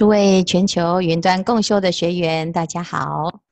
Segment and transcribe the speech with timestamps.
[0.00, 3.42] 诸位全球云端共修的学员，大家好。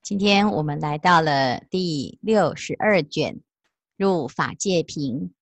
[0.00, 3.40] 今天我们来到了第六十二卷，
[3.96, 5.34] 入法界品，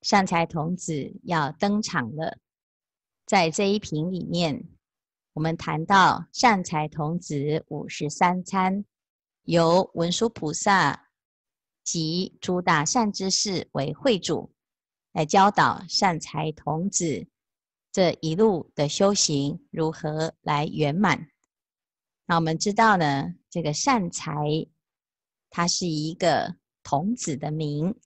[0.00, 2.38] 善财童子要登场了。
[3.26, 4.64] 在这一品里面，
[5.34, 8.86] 我们谈到善财童子五十三参，
[9.42, 11.10] 由文殊菩萨
[11.84, 14.54] 及诸大善知识为会主，
[15.12, 17.26] 来教导善财童子。
[17.92, 21.28] 这一路的修行如何来圆满？
[22.26, 24.32] 那我们知道呢，这个善财，
[25.50, 27.98] 它是一个童子的名。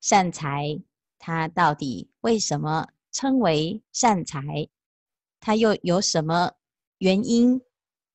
[0.00, 0.80] 善财，
[1.18, 4.70] 它到底为什么称为善财？
[5.38, 6.52] 它又有什么
[6.96, 7.60] 原因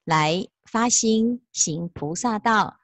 [0.04, 2.80] 来发心行菩萨道？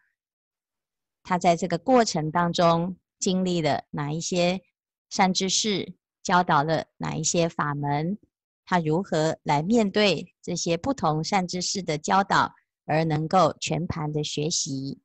[1.24, 4.62] 它在这个过程当中经历了哪一些
[5.10, 5.96] 善知识？
[6.24, 8.18] 教导了哪一些法门？
[8.64, 12.54] 他如何来面对这些不同善知识的教导，
[12.86, 15.00] 而能够全盘的学习？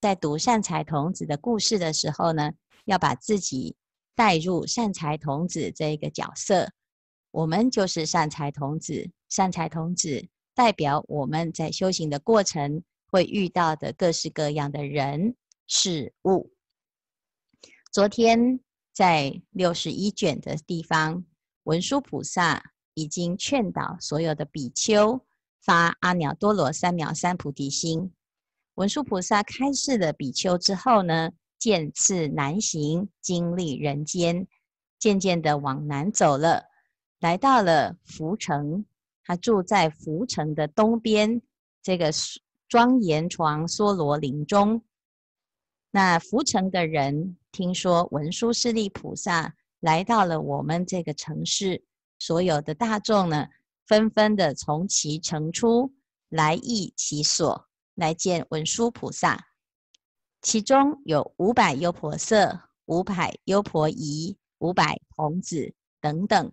[0.00, 2.52] 在读善财童子的故事的时候呢，
[2.84, 3.76] 要把自己
[4.14, 6.70] 带入善财童子这一个角色。
[7.30, 16.52] 我们就是善财童子，善财童子代表我们在修行的过程会遇到的各式各样的人事物。
[17.92, 18.60] 昨天。
[19.00, 21.24] 在六十一卷的地方，
[21.62, 22.62] 文殊菩萨
[22.92, 25.18] 已经劝导所有的比丘
[25.62, 28.12] 发阿耨多罗三藐三菩提心。
[28.74, 34.46] 文殊菩萨开示了比丘之后呢，渐次南行，经历人间，
[34.98, 36.64] 渐渐的往南走了，
[37.20, 38.84] 来到了浮城。
[39.24, 41.40] 他住在浮城的东边，
[41.82, 42.10] 这个
[42.68, 44.82] 庄严床娑罗林中。
[45.90, 47.36] 那浮城的人。
[47.52, 51.82] 听说文殊师利菩萨来到了我们这个城市，
[52.20, 53.48] 所有的大众呢，
[53.88, 55.92] 纷纷的从其城出
[56.28, 59.48] 来诣其所，来见文殊菩萨。
[60.42, 66.52] 其中有五百优婆塞、五百优婆夷、五百童子等等。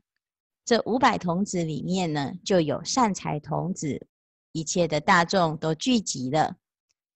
[0.66, 4.08] 这五百童子里面呢，就有善财童子，
[4.52, 6.56] 一切的大众都聚集了。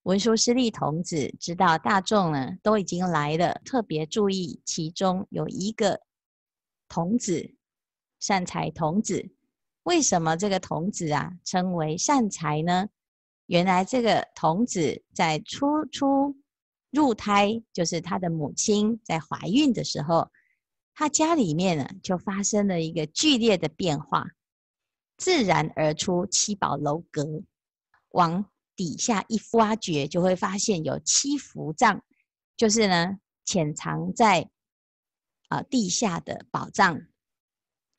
[0.03, 6.01] 文殊师利童子知道大众呢都已经来了，特别注意其中有一个
[6.87, 7.53] 童子，
[8.19, 9.29] 善财童子。
[9.83, 12.87] 为什么这个童子啊称为善财呢？
[13.45, 16.35] 原来这个童子在初初
[16.89, 20.31] 入胎，就是他的母亲在怀孕的时候，
[20.95, 24.25] 他家里面呢就发生了一个剧烈的变化，
[25.17, 27.43] 自然而出七宝楼阁，
[28.09, 28.43] 往。
[28.75, 32.01] 底下一挖掘，就会发现有七福藏，
[32.57, 34.49] 就是呢潜藏在
[35.49, 37.01] 啊地下的宝藏，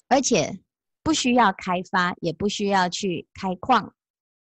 [0.08, 0.60] 而且
[1.02, 3.94] 不需要开发，也不需要去开矿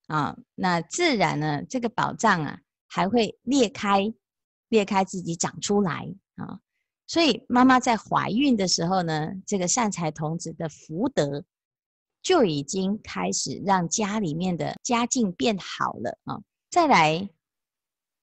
[0.06, 4.12] 啊，那自然呢这个宝藏啊还会裂开，
[4.68, 6.06] 裂开自己长出来
[6.36, 6.60] 啊，
[7.06, 11.44] 所以妈妈在怀孕的时候呢，这个善财童子的福德。
[12.22, 16.40] 就已经开始让家里面的家境变好了啊！
[16.70, 17.28] 再来，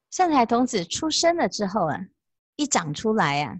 [0.10, 2.00] 善财童子出生了之后啊，
[2.56, 3.60] 一长出来啊，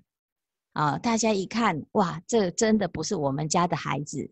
[0.74, 4.32] 啊，大家一看，哇，这真的不是我们家的孩子。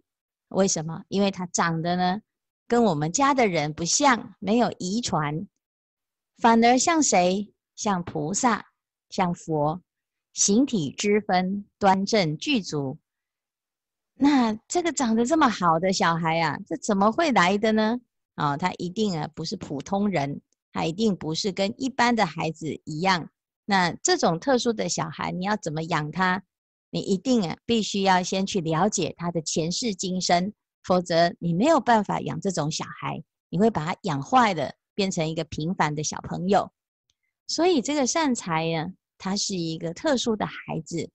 [0.50, 1.04] 为什么？
[1.10, 2.22] 因为他长得呢，
[2.68, 5.46] 跟我们家的人不像，没有遗传，
[6.38, 7.54] 反而像谁？
[7.76, 8.66] 像菩萨，
[9.10, 9.82] 像佛，
[10.34, 12.98] 形体之分端正具足。
[14.20, 18.00] 那这个长得这么好的小孩啊，这怎么会来的呢？
[18.36, 20.42] 哦，他一定啊不是普通人，
[20.74, 23.30] 他一定不是跟一般的孩子一样。
[23.64, 26.42] 那这种特殊的小孩，你要怎么养他？
[26.90, 30.52] 你一定啊必须要先去了解他的前世今生，
[30.84, 36.72] 否则你没有办法养这种小孩，你会把他养坏的，变成一个平凡的小朋友。
[37.46, 41.08] 所以这个善财呢，他是一个特殊的孩子，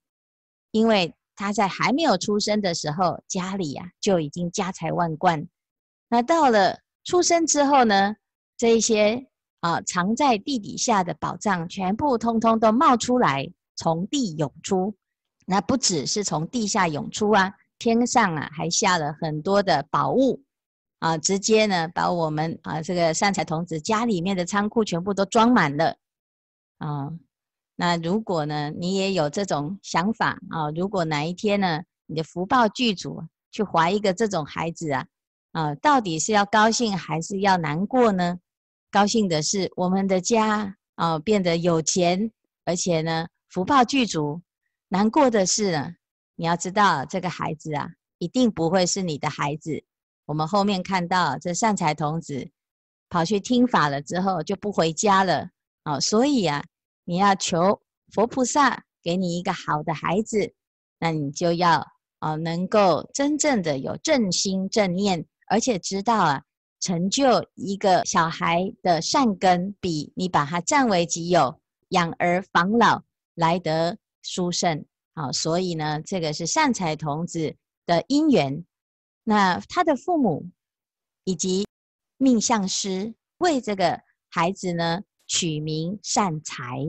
[0.70, 1.12] 因为。
[1.34, 5.46] 他在还没有出生的时候，家里呀、就已经家财万贯。
[6.08, 8.14] 那到了出生之后呢，
[8.56, 9.26] 这一些
[9.60, 14.94] 啊藏在地底下的宝藏，全部通通都冒出来，从地涌出。
[15.46, 20.42] 那不只是从地下涌出啊，天上啊还下了很多的宝物
[21.00, 25.96] 啊，直接呢把我们啊这个善财童子家里面的仓库全部都装满了
[26.78, 27.10] 啊。
[27.76, 30.70] 那如果呢，你也有这种想法啊？
[30.74, 35.06] 如果哪一天呢，你的福报具足，去怀一个这种孩子啊，
[35.52, 38.38] 啊，到底是要高兴还是要难过呢？
[38.90, 42.30] 高兴的是我们的家啊变得有钱，
[42.64, 44.42] 而且呢福报具足。
[44.88, 45.94] 难过的是呢，
[46.36, 49.82] 你要知道这个孩子啊，一定不会是你的孩子，
[50.26, 52.50] 我们后面看到这善财童子
[53.08, 55.48] 跑去听法了之后就不回家了
[55.84, 56.62] 啊，所以啊，
[57.04, 57.80] 你要求
[58.12, 60.54] 佛菩萨给你一个好的孩子，
[60.98, 61.86] 那你就要
[62.20, 66.42] 啊能够真正的有正心正念，而且知道啊
[66.80, 73.02] 成就一个小孩的善根，比你把他占为己有、养儿防老
[73.34, 74.84] 来得殊胜。
[75.14, 77.54] 好，所以呢，这个是善财童子
[77.86, 78.64] 的因缘。
[79.24, 80.48] 那他的父母
[81.24, 81.66] 以及
[82.16, 85.02] 命相师为这个孩子呢
[85.32, 86.86] 取名善财。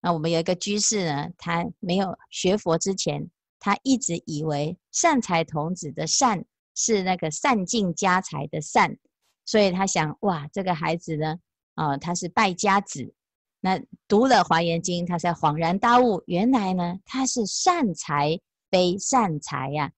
[0.00, 3.24] 那我们有一个居士呢，他没有学佛之前，
[3.60, 6.44] 他一直以为善财童子的善
[6.74, 8.98] 是那个散尽家财的散，
[9.44, 11.38] 所以他想哇，这个孩子呢，
[11.76, 13.14] 啊、他是败家子。
[13.60, 18.36] 那读了《华严经》，他才恍然大悟，原来呢，他是善财
[18.72, 19.92] 非善财呀。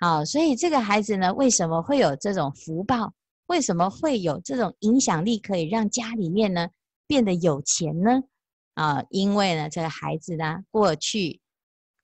[0.00, 3.12] 好，所以这个孩子呢，为什么会有这种福报？
[3.48, 6.66] 为什么会有这种影响力，可以让家里面呢
[7.12, 8.22] 变得有钱呢？
[8.72, 11.42] 啊，因为呢，这个孩子呢，过去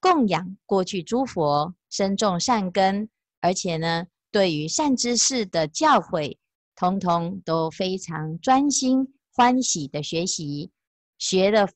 [0.02, 3.08] 供养过去诸佛，深种善根，
[3.40, 6.36] 而且呢，对于善知识的教诲，
[6.76, 10.70] 通通都非常专心欢喜的学习。
[11.16, 11.66] 学了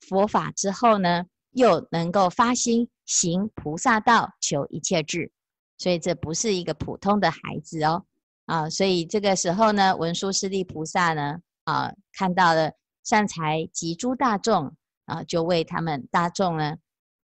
[0.00, 5.30] 佛法之后呢，又能够发心行菩萨道，求一切智，
[5.76, 8.06] 所以这不是一个普通的孩子哦，
[8.46, 11.38] 啊，所以这个时候呢，文殊师利菩萨呢，
[11.68, 12.72] 啊，看到了
[13.04, 14.74] 善财及诸大众，
[15.04, 16.78] 啊，就为他们大众呢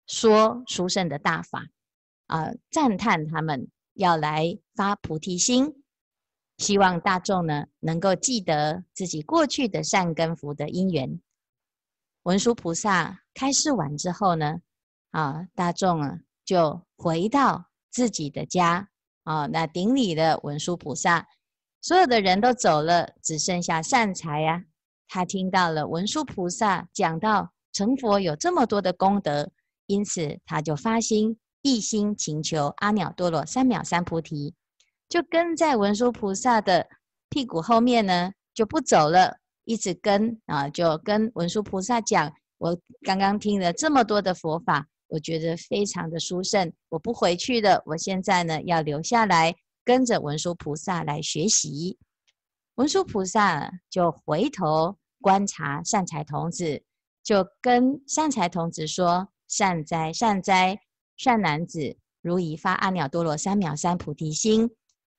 [0.09, 1.69] 说殊胜的大法，
[2.27, 5.85] 啊，赞叹他们要来发菩提心，
[6.59, 11.21] 希望大众呢能够记得自己过去的善根福德因缘。
[12.25, 14.56] 文殊菩萨开示完之后呢，
[15.12, 18.89] 啊，大众啊就回到自己的家
[19.23, 21.29] 啊，那顶礼的文殊菩萨，
[21.82, 24.62] 所有的人都走了，只剩下善财呀、
[25.08, 29.50] 他听到了文殊菩萨讲到成佛有这么多的功德，
[29.87, 34.55] 因此他就发心一心请求阿耨多罗三藐三菩提，
[35.08, 36.87] 就跟在文殊菩萨的
[37.29, 39.37] 屁股后面呢，就不走了。
[39.64, 51.99] 一直跟啊，就跟文殊菩萨讲，我刚刚听了这么多的佛法，我觉得非常的殊胜，我不回去了，我现在呢要留下来跟着文殊菩萨来学习。
[52.76, 56.82] 文殊菩萨就回头观察善财童子，
[57.23, 60.79] 就跟善财童子说：“善哉，善哉，
[61.17, 64.70] 善男子，如已发阿耨多罗三藐三菩提心。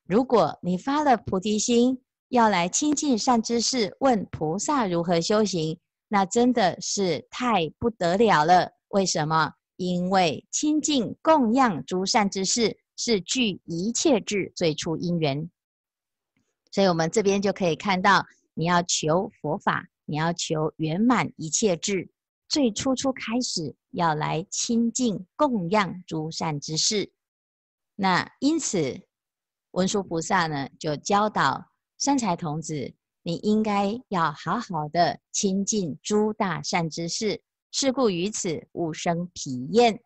[0.05, 1.99] 如果你发了菩提心。”
[2.29, 5.77] 要来亲近善知识，问菩萨如何修行，
[6.07, 8.71] 那真的是太不得了了。
[8.87, 9.53] 为什么？
[9.75, 15.49] 因为亲近供养诸善知识是具一切智最初因缘。
[16.71, 22.09] 所以，我们这边就可以看到，你要求佛法，你要求圆满一切智，
[22.49, 27.11] 最初初开始要来亲近供养诸善之事。
[27.95, 29.01] 那因此，
[29.71, 31.69] 文殊菩萨呢，就教导。
[31.99, 37.41] 善财童子，你应该要好好的亲近诸大善之事，
[37.71, 40.03] 是故于此勿生疲厌。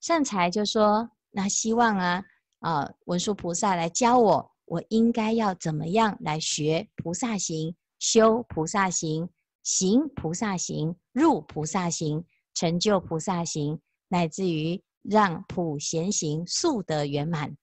[0.00, 2.24] 善财就说：“那希望啊，
[2.60, 9.28] 啊、文殊菩萨来教我，我应该要怎么样来学菩萨行，修菩萨行，
[9.62, 17.56] 行菩萨行，入菩萨行，成就菩萨行，乃至于让普贤行速得圆满。”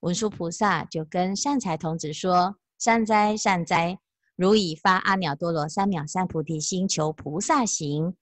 [0.00, 2.56] 文殊菩萨就跟善财童子说。
[2.78, 3.96] 善哉，善哉！
[4.34, 8.16] 如以发阿耨多罗三藐三菩提心，求菩萨行。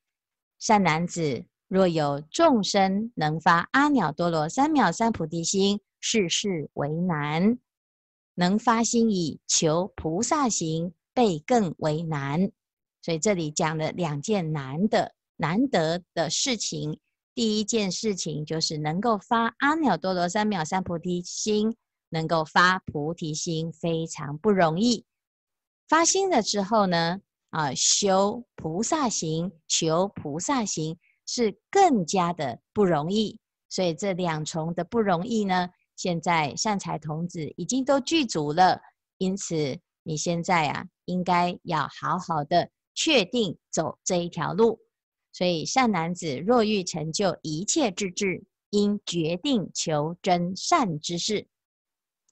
[0.58, 7.56] 善男子，若有众生能发阿耨多罗三藐三菩提心，世事为难；
[8.34, 12.50] 能发心以求菩萨行，倍更为难。
[13.00, 16.98] 所以这里讲了两件难的、难得的事情。
[17.34, 21.74] 第一件事情就是能够发阿耨多罗三藐三菩提心。
[22.12, 25.04] 能够发菩提心非常不容易，
[25.86, 30.98] 发心了之后呢，啊，修菩萨行、求菩萨行
[31.32, 33.38] 是更加的不容易。
[33.68, 38.80] 所以这两重的不容易呢，现在善财童子已经都具足了。
[39.18, 44.80] 因此，你现在啊，应该要好好的确定走这一条路。
[45.32, 51.46] 所以，善男子若欲成就一切智智，应决定求真善之事。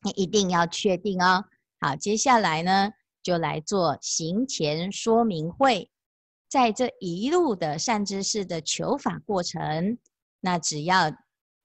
[0.03, 1.45] 你一定要确定哦。
[1.79, 2.91] 好，接下来呢，
[3.23, 5.89] 就来做行前说明会。
[6.49, 9.99] 在这一路的善知识的求法过程，
[10.41, 11.15] 那只要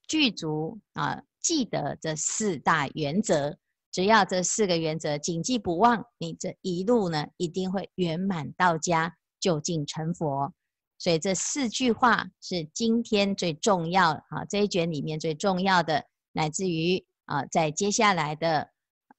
[0.08, 3.58] 具足啊，记得这四大原则，
[3.92, 10.54] 只要这四个原则谨记不忘，你这一路呢一定会圆满到家，究竟成佛。
[10.98, 18.70] 所以这四句话是今天最重要啊，这一卷里面最重要的，乃至于啊，在接下来的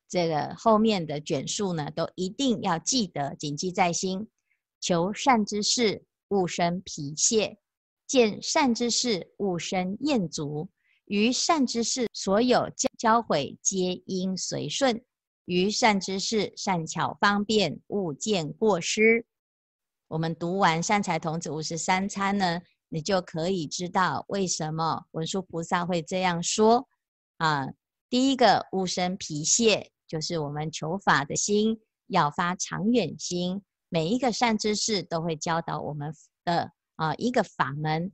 [0.09, 4.29] 这个后面的卷数呢，都一定要记得谨记在心。
[4.85, 7.57] 求善知识，勿生疲懈；
[8.07, 10.69] 见善知识，勿生厌足。
[11.07, 14.95] 于善知识所有教教诲，皆应随顺；
[15.47, 19.25] 于善知识善巧方便，勿见过失。
[20.07, 22.61] 我们读完善财童子五十三参呢，
[22.91, 26.87] 你就可以知道为什么文殊菩萨会这样说
[27.39, 27.69] 啊。
[28.11, 33.63] 第一个，勿生疲懈，就是我们求法的心要发长远心。
[33.95, 36.13] 每一个善知识都会教导我们
[36.45, 38.11] 的啊一个法门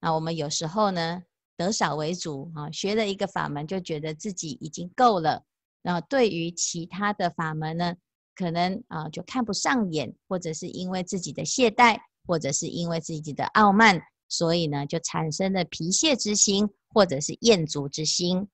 [0.00, 0.14] 啊。
[0.14, 1.22] 我们有时候呢
[1.54, 5.44] 得少为主啊，学了一个法门就觉得自己已经够了，
[5.82, 7.94] 然后对于其他的法门呢，
[8.34, 18.48] 可能啊就看不上眼，或者是因为自己的懈怠，或者是因为自己的傲慢，所以呢就产生了疲懈之心，或者是厌足之心。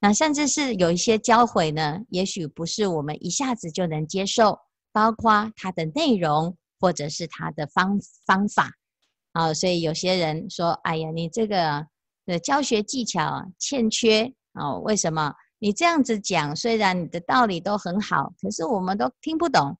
[0.00, 4.58] 那甚至是有一些教诲呢，也许不是我们一下子就能接受，
[4.94, 8.70] 包括它的内容，或者是它的方方法
[9.32, 9.52] 啊。
[9.52, 11.84] 所以有些人说：“哎呀，你这个
[12.24, 19.76] 的教学技巧欠缺啊，为什么？”你这样子讲，虽然你的道理都很好，可是我们都听不懂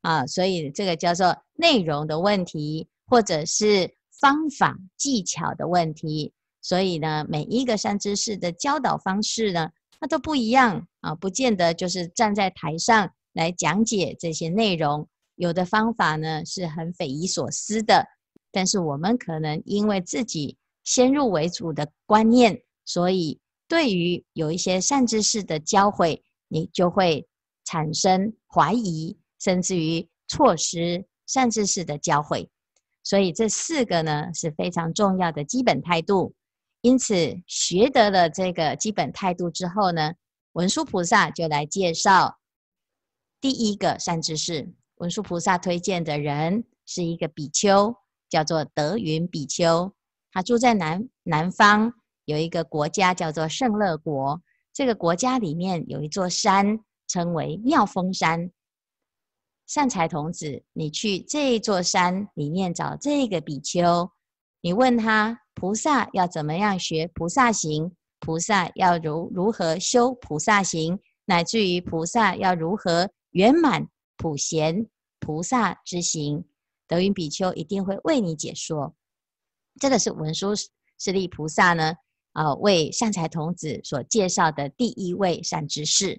[0.00, 6.32] 啊，所以这个叫做内容的问题，或者是方法技巧的问题。
[6.62, 9.68] 所以呢，每一个善知识的教导方式呢，
[10.00, 15.08] 它都不一样啊，不见得就是站在台上来讲解这些内容。
[15.36, 18.04] 有的方法呢是很匪夷所思的，
[18.50, 23.40] 但是我们可能因为自己先入为主的观念，所以。
[23.68, 27.26] 对于有一些善知识的教诲，你就会
[27.64, 32.46] 产生怀疑，甚至于错失善知识的教诲。
[33.02, 36.32] 所以这四个呢是非常重要的基本态度。
[36.80, 40.12] 因此学得了这个基本态度之后呢，
[40.52, 42.38] 文殊菩萨就来介绍
[43.46, 44.68] 第一个善知识。
[44.96, 47.94] 文殊菩萨推荐的人是一个比丘，
[48.28, 49.92] 叫做德云比丘，
[50.32, 51.92] 他住在南南方。
[52.24, 58.50] 有一个国家叫做胜乐国，这个国家里面有一座山，称为妙峰山。
[59.68, 64.10] 善财童子，你去这座山里面找这个比丘，
[64.60, 74.88] 你问他菩萨要怎么样学菩萨行，菩萨要如如何修菩萨行，乃至于菩萨要如何圆满普贤
[75.20, 76.42] 菩萨之行，
[76.88, 78.96] 德云比丘一定会为你解说。
[79.78, 81.92] 这个是文殊师利菩萨呢。
[82.32, 86.18] 啊，为善财童子所介绍的第一位善知识，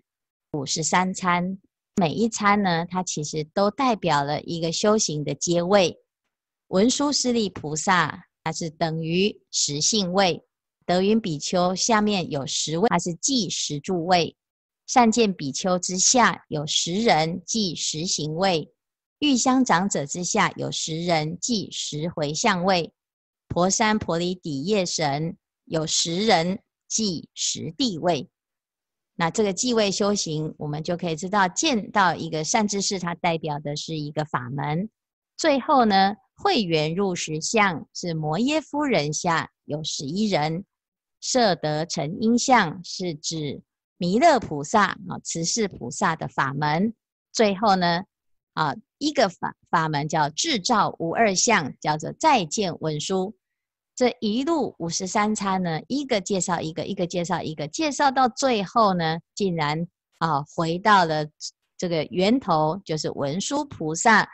[0.52, 1.58] 五十三餐，
[1.96, 5.96] 每一餐呢，它其实都代表了一个修行的阶位。
[6.68, 10.40] 文殊师利菩萨，它是等于实性位；
[10.86, 14.36] 德云比丘下面有十位，它是计实住位；
[14.88, 18.72] 善见比丘之下有十人，即十行位；
[19.20, 22.92] 玉香长者之下有十人，即十回向位；
[23.48, 25.38] 婆山婆尼底叶神。
[25.70, 28.30] 有十人即十地位，
[29.16, 34.90] 那这个计位修行，我们就可以知道，见到一个善知识，它代表的是一个法门。
[35.36, 40.64] 最后呢，会缘入十相是摩耶夫人下有十一人，
[41.20, 43.62] 设得成因相是指
[43.98, 46.94] 弥勒菩萨啊，慈氏菩萨的法门。
[47.34, 48.04] 最后呢，
[48.54, 53.36] 啊，一个法法门叫智照无二相，叫做再见文殊。
[53.96, 59.88] 这一路五十三餐呢，一个介绍一个，一个介绍一个，介绍到最后呢，竟然
[60.20, 61.26] 啊回到了
[61.78, 64.30] 这个源头，就是文殊菩萨啊。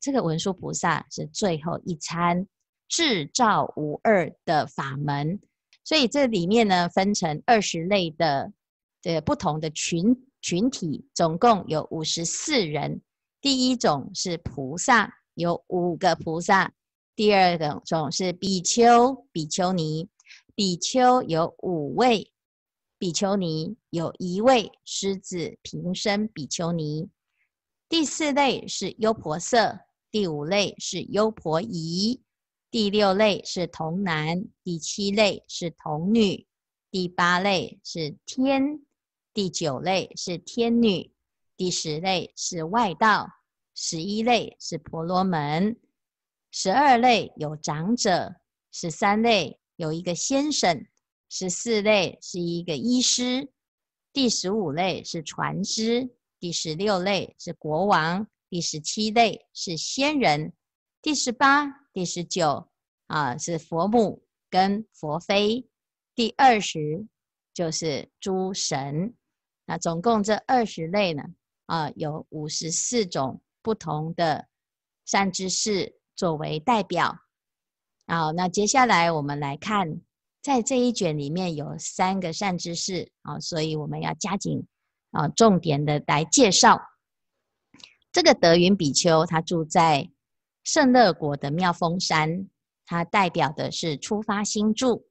[0.00, 2.46] 这个文殊菩萨是最后一餐
[2.88, 5.40] 智照无二的法门，
[5.82, 8.52] 所以这里面呢分成二十类的
[9.08, 13.00] 呃不同的群群体，总共有五十四人。
[13.40, 16.70] 第一种是菩萨，有五个菩萨。
[17.16, 20.06] 第二种是比丘、比丘尼，
[20.54, 22.30] 比丘有五位，
[22.98, 27.08] 比丘尼有一位，狮子平生比丘尼。
[27.88, 32.20] 第四类是优婆塞，第五类是优婆夷，
[32.70, 36.46] 第六类是童男，第七类是童女，
[36.90, 38.82] 第八类是天，
[39.38, 41.12] 第九类是天女，
[41.56, 43.30] 第十类是外道，
[43.72, 45.78] 十一类是婆罗门。
[46.50, 48.34] 十二类有长者，
[48.72, 50.84] 十三类有一个先生，
[51.28, 53.48] 十四类是一个医师，
[54.12, 60.52] 第十五类是传师，第十六类是国王，第十七类是仙人，
[61.00, 62.68] 第十八、第十九
[63.06, 65.68] 啊是佛母跟佛妃，
[66.16, 67.06] 第二十
[67.54, 69.14] 就是诸神。
[69.68, 71.22] 那总共这二十类呢，
[71.66, 74.48] 啊有五十四种不同的
[75.04, 77.14] 善知识作为代表。
[78.06, 80.00] 好，那接下来我们来看。
[80.40, 84.64] 在这一卷里面有三个善知识啊，所以我们要加紧
[85.10, 86.80] 啊，重点的来介绍
[88.12, 89.26] 这个德云比丘。
[89.26, 90.08] 他住在
[90.64, 92.48] 胜乐国的妙峰山，
[92.86, 95.07] 他代表的是初发心住。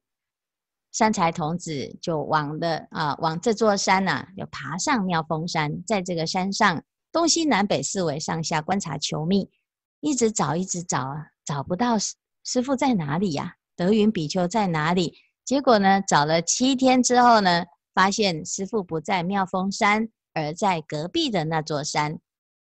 [0.90, 9.50] 三财童子就往的啊，往这座山呐、啊，就爬上妙峰山，在这个山上东西南北四围上下观察求觅，
[10.00, 12.14] 一直找，一直找啊，找不到师
[12.44, 15.14] 师傅在哪里呀、德云比丘在哪里？
[15.44, 17.64] 结果呢，找了七天之后呢，
[17.94, 22.18] 发现师傅不在妙峰山，而在隔壁的那座山，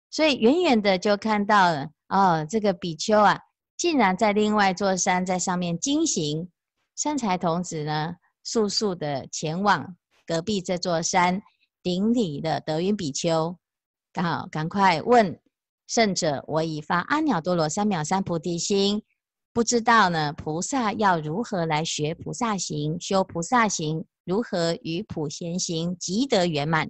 [0.10, 3.40] 所以远远的就看到了哦，这个比丘啊，
[3.78, 6.50] 竟然在另外一座山在上面经行。
[6.96, 11.42] 善财童子呢，速速的前往隔壁这座山
[11.84, 13.58] 顶礼的德云比丘，
[14.14, 15.38] 刚好赶快问
[15.88, 19.04] 圣者：我已发阿耨多罗三藐三菩提心。
[19.52, 26.90] 不知道呢，菩萨要如何来学菩萨行，修菩萨行，如何与普贤行即得圆满？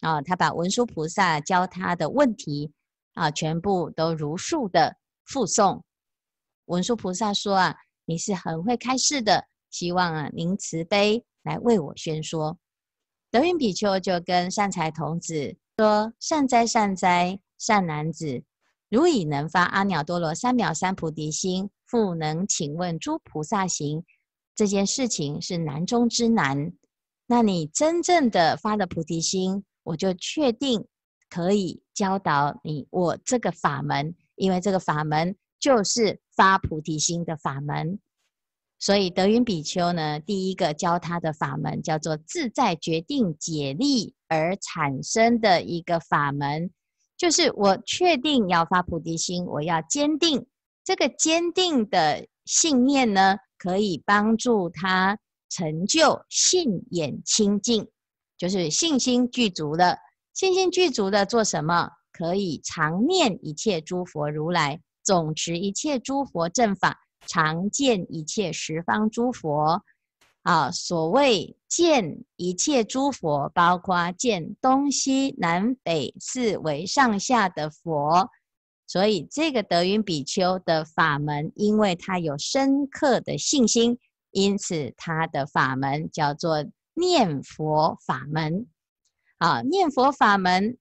[0.00, 2.72] 啊，他把文殊菩萨教他的问题
[3.14, 5.80] 啊，全部都如数的复诵。
[6.66, 12.58] 文殊菩萨说啊，你是很会开示的，希望啊您慈悲来为我宣说。
[13.30, 18.42] 德云比丘就跟善财童子说：善哉善哉，善男子，
[18.88, 21.70] 如以能发阿耨多罗三藐三菩提心。
[21.86, 24.04] 复能请问诸菩萨行，
[24.54, 26.72] 这件事情是难中之难。
[27.26, 30.86] 那你真正的发了菩提心，我就确定
[31.28, 37.98] 可以教导你我这个法门，因为这个法门就是发菩提心的法门。
[38.78, 46.70] 所以德云比丘呢，第一个教他的法门叫做自在决定解力而产生的一个法门，
[47.14, 50.46] 就是我确定要发菩提心，我要坚定。
[50.82, 55.18] 这个坚定的信念呢，可以帮助他
[55.50, 57.86] 成就信眼清净，
[58.38, 59.98] 就是信心具足了。
[60.32, 61.90] 信心具足的做什么？
[62.12, 69.82] 可以常念一切诸佛如来，总持一切诸佛正法，常见一切十方诸佛。
[70.42, 78.30] 啊，所谓见一切诸佛，包括见东西南北四维上下的佛。
[78.86, 83.98] 所以，这个德云比丘的法门，因为他有深刻的信心，
[84.30, 88.66] 因此他的法门叫做念佛法门。
[89.36, 90.78] 啊，念佛法门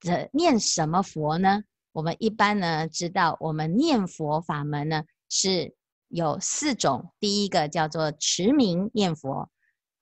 [0.00, 1.62] 的念什么佛呢？
[1.96, 5.74] 我们一般呢知道，我们念佛法门呢是
[6.08, 7.10] 有四种。
[7.18, 9.48] 第一个叫做持名念佛，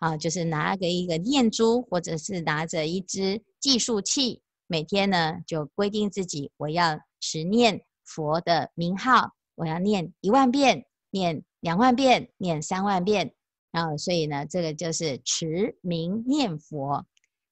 [0.00, 6.98] 啊，就是拿个一个念珠，或者是拿着一支计数器，每天呢就规定自己我要。
[7.26, 13.34] 持念佛的名号，我要念一万遍，念两万遍，念三万遍。
[13.72, 17.06] 然后，所以呢，这个就是持名念佛。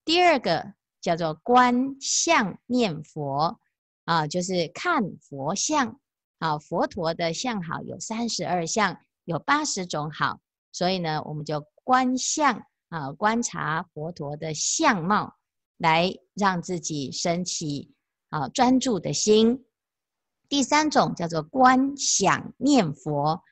[0.05, 3.59] 第二个叫做观相念佛，
[4.05, 5.99] 啊，就是看佛像。
[6.39, 10.41] 啊，佛陀的相好有三十二相，有八十种好。
[10.73, 15.37] 所以呢，我们就观相啊，观察佛陀的相貌，
[15.79, 17.93] 来让自己升起。
[18.31, 19.65] 啊，专注的心。
[20.49, 23.43] 第三种叫做观想念佛，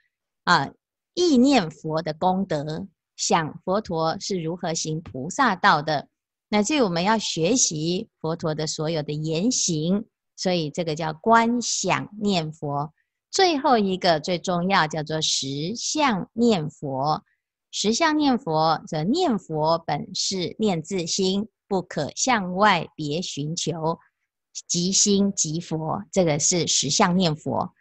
[0.44, 0.72] 啊，
[1.14, 6.08] 意念佛的功德，想佛陀是如何行菩萨道的。
[6.48, 10.06] 乃至于我们要学习佛陀的所有的言行，
[10.40, 12.94] 所以这个叫观想念佛。
[13.30, 17.22] 最后一个最重要叫做实相念佛。
[17.70, 23.98] 实相念佛，则念佛本是念自心，不可向外别寻求。
[24.66, 27.74] 即心即佛，这个是实相念佛。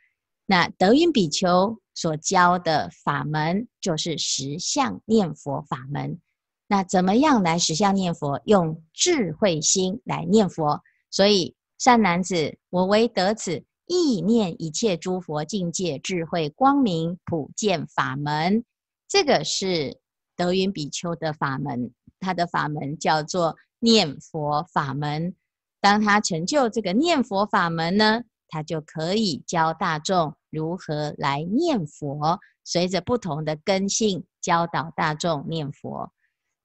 [0.45, 6.19] 那德云比丘所教的法门就是实相念佛法门。
[6.67, 8.41] 那怎么样来实相念佛？
[8.43, 10.83] 用智慧心来念佛。
[11.09, 18.65] 所以善男子，我唯得此意念一切诸佛境界智慧光明普见法门。
[19.07, 19.97] 这个是
[20.35, 25.33] 德云比丘的法门，他的法门叫做念佛法门。
[25.79, 36.11] 当他成就这个念佛法门呢，他就可以教大众如何来念佛，随着不同的根性教导大众念佛。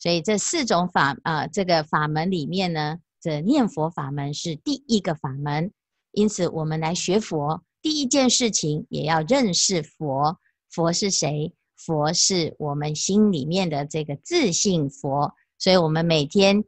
[0.01, 5.73] 所以这四种法啊、这个法门里面呢，这念佛法门是第一个法门。
[6.13, 10.39] 因此，我们来学佛，第一件事情也要认识佛。
[10.71, 11.55] 佛是谁？
[11.75, 15.35] 佛是我们心里面的这个自信佛。
[15.57, 16.63] 所以，我们每天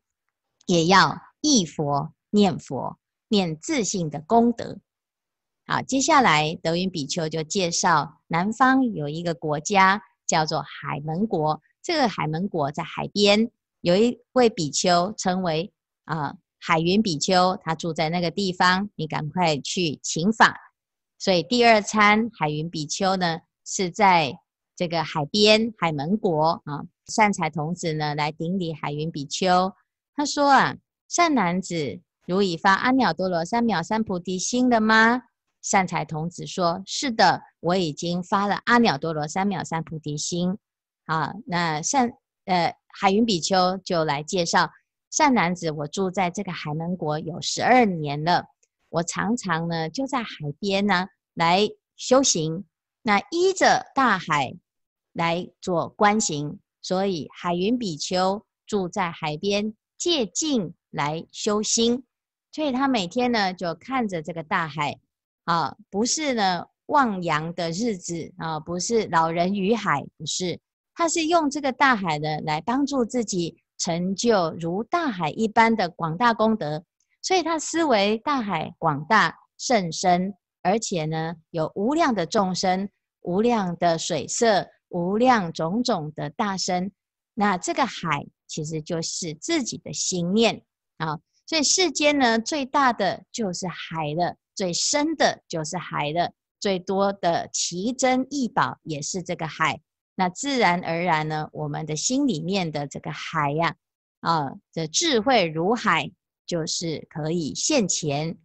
[0.65, 4.79] 也要忆佛、念佛、念自信的功德。
[5.67, 11.61] 好，接下来德云比丘就介绍南方有一个国家叫做海门国。
[11.83, 13.51] 这个海门国在海边，
[13.83, 15.71] 有一位比丘称为
[16.05, 20.57] 啊、海云比丘，他住在那个地方，你赶快去请法。
[21.19, 24.39] 所以第二餐海云比丘呢是在
[24.77, 29.73] 这个海边海门国啊，善财童子呢来顶礼海云比丘，
[30.15, 30.77] 他说啊，
[31.09, 35.23] 善男子，汝已发阿耨多罗三藐三菩提心了吗？
[35.63, 40.57] 善财童子说：“是的，我已经发了阿耨多罗三藐三菩提心。”
[41.07, 42.13] 啊，那善
[42.45, 44.71] 呃海云比丘就来介绍：
[45.17, 48.45] 善男子，我住在这个海门国有十二年了，
[48.91, 50.29] 我常常呢就在海
[50.61, 52.67] 边呢来修行，
[53.01, 54.55] 那依着大海
[55.15, 62.05] 来做观行，所以海云比丘住在海边借境来修心，
[62.53, 65.01] 所以他每天呢就看着这个大海。
[65.45, 70.61] 啊，不是呢，望洋的日子啊，不是老人与海，不是，
[70.95, 76.85] 他是用这个大海呢来帮助自己成就如大海一般的广大功德，
[77.23, 82.89] 所以他思维大海广大甚深，而且呢有无量的众生、
[83.23, 86.93] 无量的水色、无量种种的大身，
[87.35, 90.63] 那这个海其实就是自己的心念
[90.99, 94.37] 啊，所以世间呢最大的就是海了。
[94.57, 99.83] 最深的就是海了，最多的奇珍异宝也是这个海。
[100.19, 103.77] 那自然而然呢，我们的心里面的这个海呀，
[104.21, 106.11] 啊，这智慧如海，
[106.47, 108.39] 就是可以现前。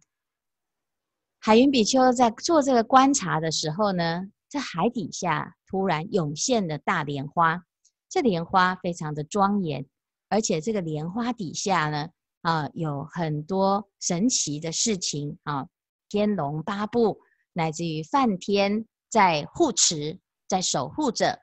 [1.40, 7.64] 海云比丘在做这个观察的时候呢，在海底下突然涌现了大莲花，
[8.10, 9.86] 这莲花非常的庄严，
[10.28, 12.10] 而且这个莲花底下呢，
[12.42, 15.66] 啊，有很多神奇的事情啊。
[16.10, 17.18] 天龙八部，
[17.54, 21.40] 乃至于梵天在护持，在守护着。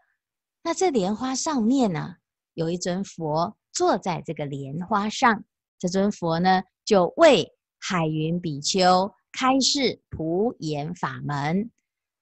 [0.62, 2.15] 那这莲花上面呢，
[2.54, 5.43] 有一尊佛坐在这个莲花上。
[5.78, 11.72] 这尊佛呢，就为海云比丘开示普贤法门。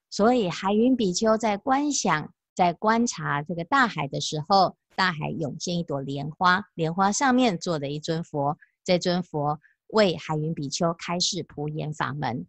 [0.09, 8.57] 所以海云比丘在观想、在观察这个大海的时候，大海涌现一朵莲花，莲花上面坐的一尊佛。
[8.83, 9.59] 这尊佛。
[9.91, 12.45] 为海云比丘开示普贤法门，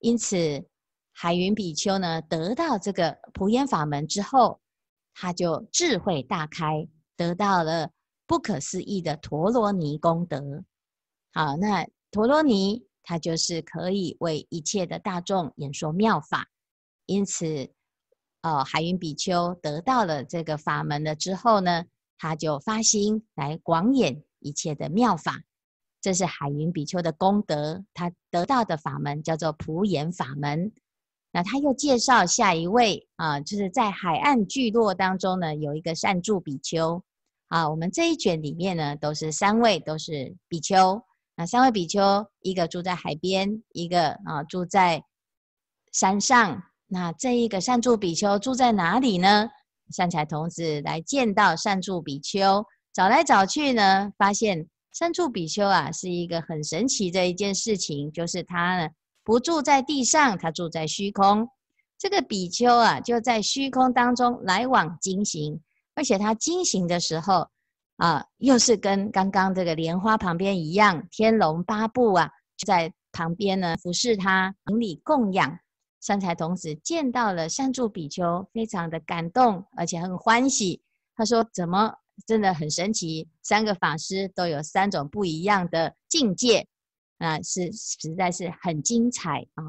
[0.00, 0.66] 因此
[1.12, 4.60] 海云比丘呢，得到这个普贤法门之后，
[5.14, 7.90] 他就智慧大开，得到了
[8.26, 10.64] 不可思议的陀罗尼功德。
[11.32, 16.48] 好，那陀罗尼它就是可以为一切的大众演说妙法，
[17.06, 17.70] 因此，
[18.42, 21.84] 哦，海云比丘得到了这个法门了之后呢，
[22.18, 25.42] 他就发心来广演一切的妙法。
[26.00, 30.72] 这是海云比丘的功德，他得到的法门叫做普贤法门。
[31.32, 37.02] 那他又介绍下一位啊，就是在海岸聚落当中呢，有一个善住比丘。
[37.48, 41.02] 啊，我们这一卷里面呢，都是三位都是比丘。
[41.36, 45.02] 那三位比丘，一个住在海边，一个啊住在
[45.92, 46.62] 山上。
[46.86, 49.48] 那这一个善住比丘住在哪里呢？
[49.90, 54.66] 善财童子来见到善住比丘，找来找去呢，发现。
[54.92, 58.90] 善住比丘啊，是一个很神奇的一件事情，就是他呢
[59.24, 61.48] 不住在地上，他住在虚空。
[61.98, 65.60] 这个比丘啊，就在虚空当中来往经行，
[65.94, 67.48] 而且他经行的时候
[67.96, 72.28] 啊，又是跟刚刚这个莲花旁边一样，天龙八部啊
[72.66, 75.58] 在旁边呢服侍他，顶礼供养。
[76.00, 80.82] 三才童子见到了善住比丘，非常的感动，而且很欢喜。
[81.14, 81.94] 他说：“怎么？”
[82.26, 86.66] 真的很神奇，三个法师都有三种不一样的境界，
[87.22, 89.64] 啊，是实在是很精彩啊。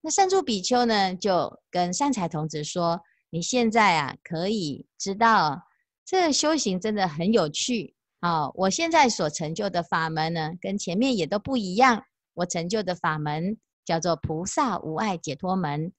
[0.00, 5.62] 那善住比丘呢，就跟善财童子说：“你现在啊，可以知道
[6.04, 8.50] 这修行真的很有趣啊。
[8.54, 12.02] 我现在所成就的法门呢，跟前面也都不一样。
[12.34, 15.92] 我成就的法门叫做菩萨无碍解脱门。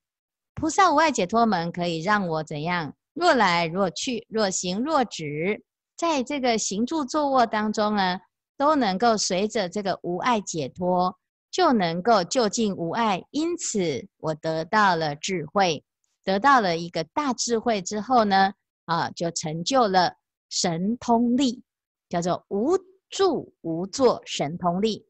[0.53, 2.93] 菩萨无碍解脱门可以让我怎样？
[3.13, 5.63] 若来若去，若行若止。”
[5.97, 8.19] 在这个行住坐卧当中呢，
[8.57, 11.17] 都能够随着这个无碍解脱，
[11.51, 13.23] 就能够就近无碍。
[13.31, 15.83] 因此，我得到了智慧，
[16.23, 18.53] 得到了一个大智慧之后呢，
[18.85, 20.15] 啊，就成就了
[20.49, 21.63] 神通力。
[22.09, 22.77] 叫做无
[23.09, 25.05] 住无作神通力。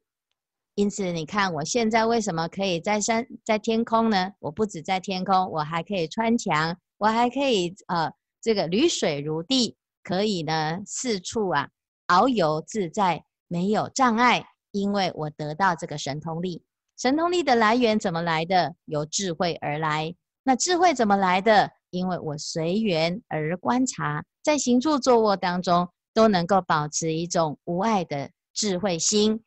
[0.73, 4.31] 因此，你看我现在为什么可以在山在天空呢？
[4.39, 11.69] 我不止在天空，我还可以穿墙，我还可以呃，这个履水如地，可以呢四处啊
[12.07, 16.63] 遨游自在，没有障碍，因为我得到这个神通力。
[16.97, 18.75] 神通力的来源怎么来的？
[18.85, 20.15] 由智慧而来。
[20.43, 21.71] 那智慧怎么来的？
[21.89, 29.43] 因为我随缘而观察，在行住坐卧当中都能够保持一种无碍的智慧心。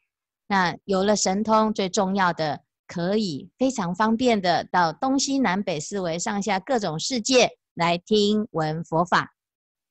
[0.46, 9.34] 那有了神通，最重要的可以非常方便的到东西南北四维上下各种世界来听闻佛法。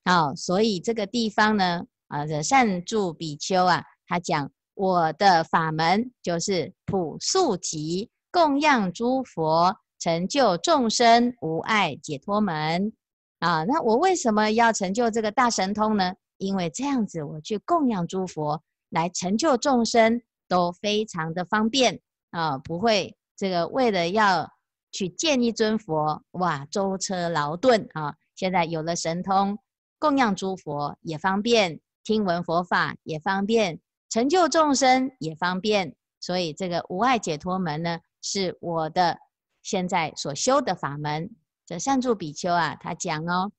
[0.04, 12.92] 好，所以这个地方呢，啊，这善住比丘啊，他讲我的法门就是普速集供养诸佛，成就众生无碍解脱门。
[13.38, 16.12] 啊，那我为什么要成就这个大神通呢？
[16.38, 20.20] 因为这样子，我去供养诸佛，来成就众生。
[20.50, 22.00] 都非常的方便
[22.32, 24.50] 啊，不会这个为了要
[24.90, 28.16] 去见一尊佛，哇，舟车劳顿啊。
[28.34, 29.56] 现在有了神通，
[30.00, 33.78] 供养诸佛也方便，听闻佛法也方便，
[34.10, 35.96] 成就众生也方便。
[36.20, 39.18] 所以这个无碍解脱门呢，是我的
[39.62, 41.30] 现在所修的法门。
[41.64, 43.50] 这善住比丘啊，他讲哦，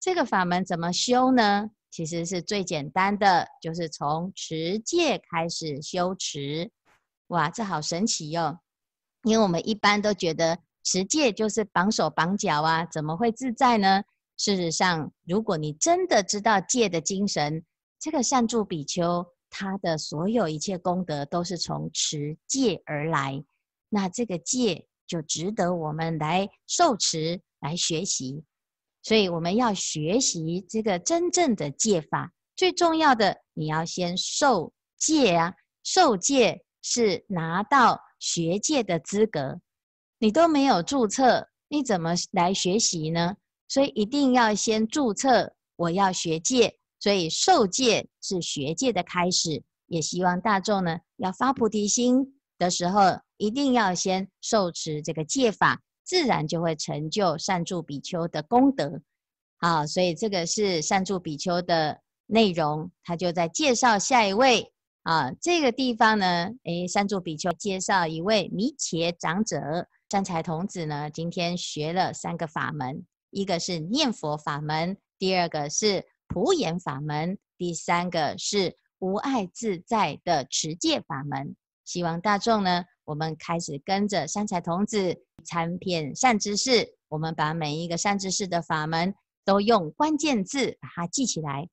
[0.00, 1.68] 这个法门怎么修呢？
[1.90, 6.70] 其实是最简单的，就是从持戒开始修持。
[7.28, 8.60] 哇，这好神奇哟、哦！
[9.24, 14.02] 因为我们一般都觉得持戒就是绑手绑脚啊，怎么会自在呢？
[14.36, 17.64] 事实上，如果你真的知道戒的精神，
[17.98, 23.42] 这个善住比丘他的所有一切功德都是从持戒而来，
[23.88, 28.44] 那这个戒就值得我们来受持、来学习。
[29.02, 35.54] 所以我们要学习这个真正的戒法，最重要的你要先受戒啊！
[35.84, 39.60] 受戒是拿到学戒的资格，
[40.18, 43.36] 你都没有注册，你怎么来学习呢？
[43.68, 49.62] 所以一定要先注册，我要学戒，所以受戒是学戒的开始。
[49.86, 53.00] 也希望大众呢，要发菩提心的时候，
[53.36, 55.80] 一定要先受持这个戒法。
[56.04, 59.02] 自然就会成就善住比丘的功德，
[59.58, 69.58] 好，所以这个是善住比丘的内容，他就在介绍下一位啊，这个地方呢，诶，善住比丘介绍一位弥伽长者，
[70.08, 82.84] 善财童子呢，今天学了三个法门，一个是念佛法门，第二个是普眼法门，第三个是无爱自在的持戒法门，希望大众呢。
[83.04, 91.68] 我们开始跟着三才童子参遍善知识，我们把每一个善知识的法门都用关键字把它记起来，